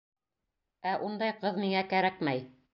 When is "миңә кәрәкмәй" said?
1.67-2.47